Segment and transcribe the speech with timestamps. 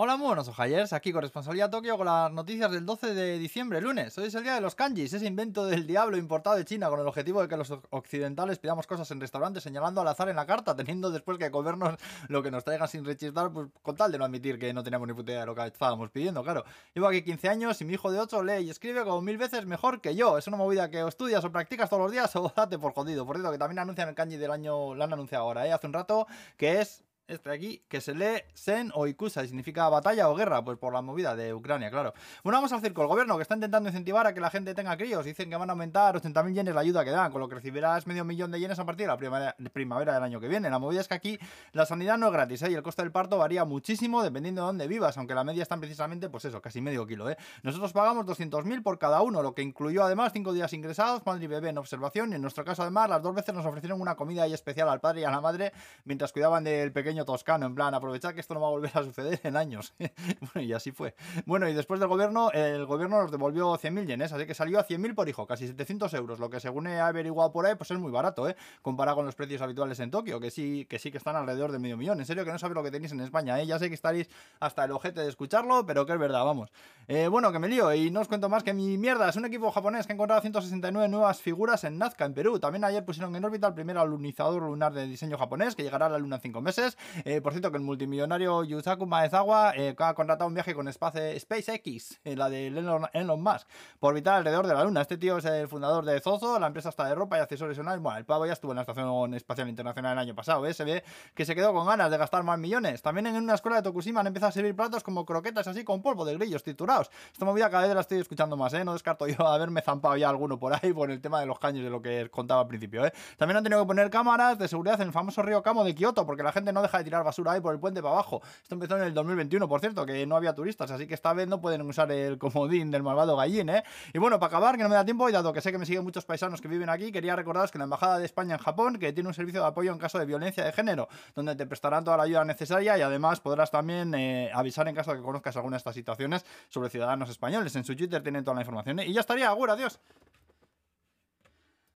[0.00, 4.16] Hola, muy buenos ojayers, aquí corresponsalía Tokio con las noticias del 12 de diciembre, lunes.
[4.16, 7.00] Hoy es el día de los kanjis, ese invento del diablo importado de China con
[7.00, 10.46] el objetivo de que los occidentales pidamos cosas en restaurantes señalando al azar en la
[10.46, 11.96] carta, teniendo después que comernos
[12.28, 15.08] lo que nos traigan sin rechistar, pues con tal de no admitir que no teníamos
[15.08, 16.64] ni puta idea de lo que estábamos pidiendo, claro.
[16.94, 19.66] Llevo aquí 15 años y mi hijo de 8 lee y escribe como mil veces
[19.66, 20.38] mejor que yo.
[20.38, 23.26] Es una movida que estudias o practicas todos los días o date por jodido.
[23.26, 25.72] Por cierto, que también anuncian el kanji del año, lo han anunciado ahora, ¿eh?
[25.72, 29.48] hace un rato, que es este de aquí, que se lee Sen o Ikusa, y
[29.48, 32.14] significa batalla o guerra, pues por la movida de Ucrania, claro.
[32.42, 33.02] Bueno, vamos al circo.
[33.02, 35.68] El gobierno que está intentando incentivar a que la gente tenga críos, dicen que van
[35.68, 38.60] a aumentar 80.000 yenes la ayuda que dan, con lo que recibirás medio millón de
[38.60, 40.70] yenes a partir de la primavera, primavera, del año que viene.
[40.70, 41.38] La movida es que aquí
[41.72, 42.70] la sanidad no es gratis, ¿eh?
[42.70, 45.80] y el coste del parto varía muchísimo dependiendo de dónde vivas, aunque la media están
[45.80, 47.36] precisamente, pues eso, casi medio kilo, ¿eh?
[47.62, 51.46] Nosotros pagamos 200.000 por cada uno, lo que incluyó además 5 días ingresados, madre y
[51.46, 54.46] bebé en observación, y en nuestro caso además las dos veces nos ofrecieron una comida
[54.46, 55.72] especial al padre y a la madre
[56.04, 59.02] mientras cuidaban del pequeño toscano, en plan, aprovechar que esto no va a volver a
[59.02, 59.94] suceder en años.
[60.54, 61.14] bueno, y así fue.
[61.46, 64.86] Bueno, y después del gobierno, el gobierno nos devolvió 100.000 yenes, así que salió a
[64.86, 67.98] 100.000 por hijo, casi 700 euros, lo que según he averiguado por ahí, pues es
[67.98, 68.56] muy barato, ¿eh?
[68.82, 71.78] Comparado con los precios habituales en Tokio, que sí, que sí que están alrededor de
[71.78, 72.20] medio millón.
[72.20, 73.66] En serio que no sabéis lo que tenéis en España, ¿eh?
[73.66, 74.28] Ya sé que estaréis
[74.60, 76.70] hasta el ojete de escucharlo, pero que es verdad, vamos.
[77.06, 79.28] Eh, bueno, que me lío y no os cuento más que mi mierda.
[79.28, 82.58] Es un equipo japonés que ha encontrado 169 nuevas figuras en Nazca, en Perú.
[82.58, 86.10] También ayer pusieron en órbita el primer alunizador lunar de diseño japonés, que llegará a
[86.10, 86.96] la luna en 5 meses.
[87.24, 92.20] Eh, por cierto, que el multimillonario Yusaku Maezawa eh, ha contratado un viaje con SpaceX,
[92.24, 93.66] eh, la de Elon, Musk,
[93.98, 95.02] por orbitar alrededor de la Luna.
[95.02, 97.98] Este tío es el fundador de Zozo, la empresa está de ropa y accesorios online.
[97.98, 100.74] Bueno, el pavo ya estuvo en la Estación Espacial Internacional el año pasado, ¿eh?
[100.74, 103.02] Se ve que se quedó con ganas de gastar más millones.
[103.02, 106.02] También en una escuela de Tokushima han empezado a servir platos como croquetas así con
[106.02, 107.10] polvo de grillos triturados.
[107.32, 108.84] Esta movida cada vez la estoy escuchando más, ¿eh?
[108.84, 111.84] No descarto yo haberme zampado ya alguno por ahí por el tema de los caños
[111.84, 113.12] de lo que contaba al principio, ¿eh?
[113.36, 116.26] También han tenido que poner cámaras de seguridad en el famoso río Kamo de Kioto
[116.26, 118.42] porque la gente no deja de tirar basura ahí por el puente para abajo.
[118.62, 121.48] Esto empezó en el 2021, por cierto, que no había turistas, así que esta vez
[121.48, 123.84] no pueden usar el comodín del malvado gallín, ¿eh?
[124.12, 125.86] Y bueno, para acabar, que no me da tiempo, y dado que sé que me
[125.86, 128.98] siguen muchos paisanos que viven aquí, quería recordaros que la Embajada de España en Japón,
[128.98, 132.04] que tiene un servicio de apoyo en caso de violencia de género, donde te prestarán
[132.04, 135.56] toda la ayuda necesaria y además podrás también eh, avisar en caso de que conozcas
[135.56, 137.74] alguna de estas situaciones sobre ciudadanos españoles.
[137.76, 138.98] En su Twitter tienen toda la información.
[139.00, 139.06] ¿eh?
[139.06, 140.00] Y ya estaría, agur, adiós.